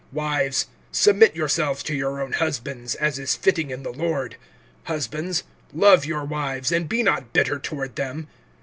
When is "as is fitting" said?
2.95-3.69